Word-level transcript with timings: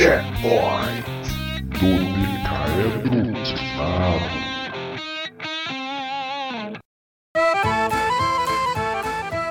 Checkpoint 0.00 1.04
do 1.78 1.92
Decaedro 2.16 3.34
Queimado. 3.44 4.30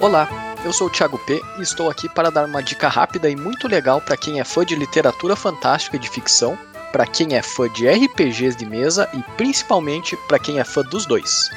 Olá, 0.00 0.28
eu 0.64 0.72
sou 0.72 0.88
o 0.88 0.90
Thiago 0.90 1.16
P 1.18 1.40
e 1.60 1.62
estou 1.62 1.88
aqui 1.88 2.08
para 2.08 2.28
dar 2.28 2.46
uma 2.46 2.60
dica 2.60 2.88
rápida 2.88 3.30
e 3.30 3.36
muito 3.36 3.68
legal 3.68 4.00
para 4.00 4.16
quem 4.16 4.40
é 4.40 4.44
fã 4.44 4.64
de 4.64 4.74
literatura 4.74 5.36
fantástica 5.36 5.94
e 5.94 6.00
de 6.00 6.10
ficção, 6.10 6.58
para 6.90 7.06
quem 7.06 7.36
é 7.36 7.40
fã 7.40 7.68
de 7.68 7.88
RPGs 7.88 8.56
de 8.56 8.66
mesa 8.66 9.08
e 9.14 9.22
principalmente 9.36 10.16
para 10.26 10.40
quem 10.40 10.58
é 10.58 10.64
fã 10.64 10.82
dos 10.82 11.06
dois. 11.06 11.50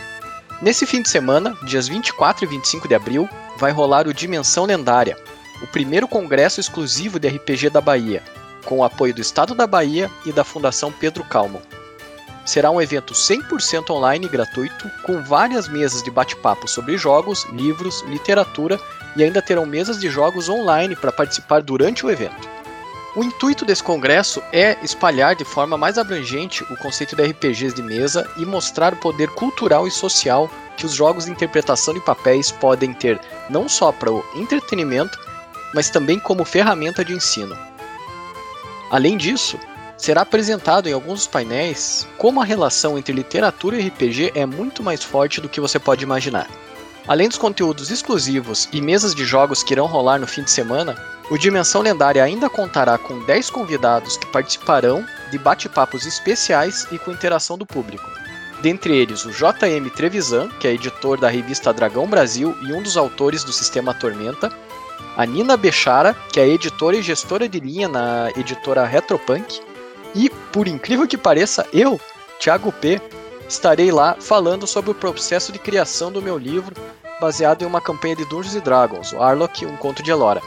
Nesse 0.61 0.85
fim 0.85 1.01
de 1.01 1.09
semana, 1.09 1.57
dias 1.63 1.87
24 1.87 2.45
e 2.45 2.47
25 2.47 2.87
de 2.87 2.93
abril, 2.93 3.27
vai 3.57 3.71
rolar 3.71 4.07
o 4.07 4.13
Dimensão 4.13 4.65
Lendária, 4.65 5.17
o 5.63 5.65
primeiro 5.65 6.07
congresso 6.07 6.59
exclusivo 6.59 7.19
de 7.19 7.27
RPG 7.27 7.71
da 7.71 7.81
Bahia, 7.81 8.21
com 8.65 8.79
o 8.79 8.83
apoio 8.83 9.13
do 9.13 9.21
Estado 9.21 9.55
da 9.55 9.65
Bahia 9.65 10.11
e 10.25 10.31
da 10.31 10.43
Fundação 10.43 10.91
Pedro 10.91 11.23
Calmo. 11.23 11.61
Será 12.45 12.69
um 12.69 12.81
evento 12.81 13.13
100% 13.13 13.89
online 13.89 14.27
e 14.27 14.29
gratuito, 14.29 14.89
com 15.03 15.23
várias 15.23 15.67
mesas 15.67 16.03
de 16.03 16.11
bate-papo 16.11 16.67
sobre 16.67 16.97
jogos, 16.97 17.43
livros, 17.51 18.03
literatura 18.07 18.79
e 19.15 19.23
ainda 19.23 19.41
terão 19.41 19.65
mesas 19.65 19.99
de 19.99 20.09
jogos 20.09 20.47
online 20.47 20.95
para 20.95 21.11
participar 21.11 21.63
durante 21.63 22.05
o 22.05 22.11
evento. 22.11 22.55
O 23.15 23.23
intuito 23.23 23.65
desse 23.65 23.81
congresso 23.81 24.43
é 24.51 24.77
espalhar 24.83 25.35
de 25.35 25.45
forma 25.45 25.77
mais 25.77 25.97
abrangente 25.97 26.63
o 26.65 26.75
conceito 26.75 27.15
de 27.15 27.23
RPGs 27.23 27.73
de 27.73 27.81
mesa 27.81 28.29
e 28.37 28.45
mostrar 28.45 28.93
o 28.93 28.97
poder 28.97 29.29
cultural 29.29 29.87
e 29.87 29.91
social 29.91 30.51
que 30.75 30.85
os 30.85 30.91
jogos 30.91 31.25
de 31.25 31.31
interpretação 31.31 31.93
de 31.93 32.01
papéis 32.01 32.51
podem 32.51 32.93
ter 32.93 33.19
não 33.49 33.69
só 33.69 33.91
para 33.91 34.11
o 34.11 34.23
entretenimento, 34.35 35.17
mas 35.73 35.89
também 35.89 36.19
como 36.19 36.43
ferramenta 36.43 37.05
de 37.05 37.13
ensino. 37.13 37.57
Além 38.89 39.17
disso, 39.17 39.59
será 39.97 40.21
apresentado 40.21 40.87
em 40.87 40.93
alguns 40.93 41.25
painéis 41.25 42.07
como 42.17 42.41
a 42.41 42.45
relação 42.45 42.97
entre 42.97 43.13
literatura 43.13 43.77
e 43.77 43.87
RPG 43.87 44.33
é 44.35 44.45
muito 44.45 44.83
mais 44.83 45.03
forte 45.03 45.41
do 45.41 45.49
que 45.49 45.61
você 45.61 45.79
pode 45.79 46.03
imaginar. 46.03 46.47
Além 47.07 47.29
dos 47.29 47.37
conteúdos 47.37 47.91
exclusivos 47.91 48.67
e 48.73 48.81
mesas 48.81 49.13
de 49.13 49.25
jogos 49.25 49.61
que 49.61 49.73
irão 49.73 49.85
rolar 49.85 50.19
no 50.19 50.25
fim 50.25 50.43
de 50.43 50.49
semana, 50.49 50.95
o 51.29 51.37
Dimensão 51.37 51.81
Lendária 51.81 52.23
ainda 52.23 52.49
contará 52.49 52.97
com 52.97 53.23
10 53.25 53.49
convidados 53.49 54.17
que 54.17 54.25
participarão 54.27 55.05
de 55.31 55.37
bate-papos 55.37 56.05
especiais 56.05 56.87
e 56.91 56.97
com 56.97 57.11
interação 57.11 57.57
do 57.57 57.65
público. 57.65 58.09
Dentre 58.61 58.95
eles 58.95 59.25
o 59.25 59.31
JM 59.31 59.89
Trevisan, 59.95 60.49
que 60.59 60.67
é 60.67 60.73
editor 60.73 61.19
da 61.19 61.29
revista 61.29 61.73
Dragão 61.73 62.07
Brasil 62.07 62.55
e 62.63 62.73
um 62.73 62.81
dos 62.81 62.97
autores 62.97 63.43
do 63.43 63.53
Sistema 63.53 63.93
Tormenta, 63.93 64.51
a 65.17 65.25
Nina 65.25 65.55
Bechara, 65.55 66.15
que 66.31 66.39
é 66.39 66.47
editora 66.47 66.97
e 66.97 67.01
gestora 67.01 67.47
de 67.47 67.59
linha 67.59 67.87
na 67.87 68.29
editora 68.35 68.85
Retropunk, 68.85 69.61
e, 70.13 70.29
por 70.29 70.67
incrível 70.67 71.07
que 71.07 71.17
pareça, 71.17 71.65
eu, 71.73 71.99
Thiago 72.39 72.71
P, 72.71 73.01
estarei 73.47 73.91
lá 73.91 74.15
falando 74.19 74.65
sobre 74.65 74.91
o 74.91 74.95
processo 74.95 75.51
de 75.51 75.59
criação 75.59 76.11
do 76.11 76.21
meu 76.21 76.37
livro, 76.37 76.75
baseado 77.19 77.61
em 77.61 77.65
uma 77.65 77.81
campanha 77.81 78.15
de 78.15 78.25
Dungeons 78.25 78.61
Dragons, 78.61 79.13
o 79.13 79.21
Arlok, 79.21 79.65
um 79.65 79.77
conto 79.77 80.03
de 80.03 80.11
Elora. 80.11 80.41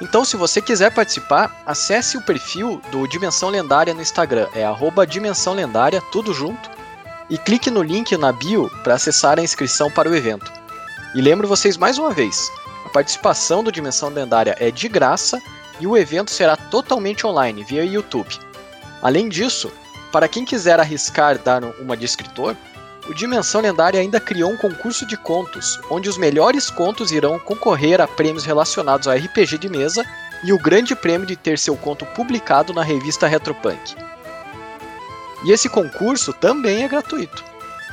Então, 0.00 0.24
se 0.24 0.36
você 0.36 0.60
quiser 0.60 0.92
participar, 0.92 1.62
acesse 1.64 2.16
o 2.16 2.22
perfil 2.22 2.80
do 2.90 3.06
Dimensão 3.06 3.48
Lendária 3.48 3.94
no 3.94 4.02
Instagram, 4.02 4.48
é 4.54 4.64
arroba 4.64 5.06
Dimensão 5.06 5.54
Lendária, 5.54 6.02
tudo 6.10 6.34
junto, 6.34 6.70
e 7.30 7.38
clique 7.38 7.70
no 7.70 7.82
link 7.82 8.16
na 8.16 8.32
bio 8.32 8.70
para 8.82 8.94
acessar 8.94 9.38
a 9.38 9.42
inscrição 9.42 9.90
para 9.90 10.10
o 10.10 10.14
evento. 10.14 10.52
E 11.14 11.20
lembro 11.20 11.46
vocês 11.46 11.76
mais 11.76 11.98
uma 11.98 12.10
vez, 12.10 12.50
participação 12.92 13.64
do 13.64 13.72
Dimensão 13.72 14.10
Lendária 14.10 14.56
é 14.60 14.70
de 14.70 14.88
graça 14.88 15.40
e 15.80 15.86
o 15.86 15.96
evento 15.96 16.30
será 16.30 16.56
totalmente 16.56 17.26
online, 17.26 17.64
via 17.64 17.84
YouTube. 17.84 18.38
Além 19.02 19.28
disso, 19.28 19.72
para 20.12 20.28
quem 20.28 20.44
quiser 20.44 20.78
arriscar 20.78 21.38
dar 21.38 21.64
uma 21.80 21.96
de 21.96 22.04
escritor, 22.04 22.56
o 23.08 23.14
Dimensão 23.14 23.60
Lendária 23.60 24.00
ainda 24.00 24.20
criou 24.20 24.50
um 24.50 24.56
concurso 24.56 25.04
de 25.06 25.16
contos, 25.16 25.80
onde 25.90 26.08
os 26.08 26.16
melhores 26.16 26.70
contos 26.70 27.10
irão 27.10 27.38
concorrer 27.38 28.00
a 28.00 28.06
prêmios 28.06 28.44
relacionados 28.44 29.08
a 29.08 29.14
RPG 29.14 29.58
de 29.58 29.68
mesa 29.68 30.04
e 30.44 30.52
o 30.52 30.58
grande 30.58 30.94
prêmio 30.94 31.26
de 31.26 31.34
ter 31.34 31.58
seu 31.58 31.76
conto 31.76 32.06
publicado 32.06 32.72
na 32.72 32.82
revista 32.82 33.26
Retropunk. 33.26 33.96
E 35.44 35.50
esse 35.50 35.68
concurso 35.68 36.32
também 36.32 36.84
é 36.84 36.88
gratuito. 36.88 37.42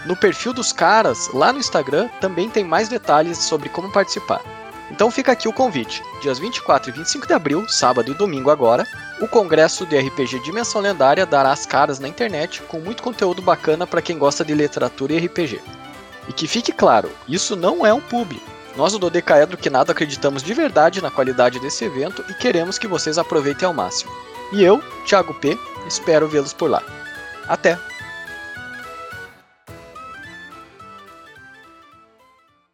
No 0.05 0.15
perfil 0.15 0.53
dos 0.53 0.71
caras, 0.71 1.29
lá 1.33 1.51
no 1.51 1.59
Instagram, 1.59 2.07
também 2.21 2.49
tem 2.49 2.63
mais 2.63 2.87
detalhes 2.87 3.39
sobre 3.39 3.69
como 3.69 3.91
participar. 3.91 4.58
Então 4.91 5.11
fica 5.11 5.31
aqui 5.31 5.47
o 5.47 5.53
convite. 5.53 6.01
Dias 6.21 6.39
24 6.39 6.89
e 6.89 6.93
25 6.93 7.27
de 7.27 7.33
abril, 7.33 7.67
sábado 7.67 8.11
e 8.11 8.15
domingo 8.15 8.49
agora, 8.49 8.87
o 9.21 9.27
congresso 9.27 9.85
de 9.85 9.97
RPG 9.97 10.39
Dimensão 10.39 10.81
Lendária 10.81 11.25
dará 11.25 11.51
as 11.51 11.65
caras 11.65 11.99
na 11.99 12.07
internet 12.07 12.61
com 12.63 12.79
muito 12.79 13.03
conteúdo 13.03 13.41
bacana 13.41 13.85
para 13.85 14.01
quem 14.01 14.17
gosta 14.17 14.43
de 14.43 14.53
literatura 14.53 15.13
e 15.13 15.25
RPG. 15.25 15.61
E 16.27 16.33
que 16.33 16.47
fique 16.47 16.71
claro, 16.71 17.09
isso 17.27 17.55
não 17.55 17.85
é 17.85 17.93
um 17.93 18.01
publi. 18.01 18.41
Nós 18.75 18.93
do 18.93 18.99
Dodecaedro 18.99 19.57
que 19.57 19.69
nada 19.69 19.91
acreditamos 19.91 20.43
de 20.43 20.53
verdade 20.53 21.01
na 21.01 21.11
qualidade 21.11 21.59
desse 21.59 21.83
evento 21.85 22.23
e 22.29 22.33
queremos 22.33 22.77
que 22.77 22.87
vocês 22.87 23.17
aproveitem 23.17 23.67
ao 23.67 23.73
máximo. 23.73 24.11
E 24.53 24.63
eu, 24.63 24.81
Thiago 25.05 25.33
P, 25.33 25.57
espero 25.87 26.27
vê-los 26.27 26.53
por 26.53 26.69
lá. 26.69 26.83
Até! 27.47 27.88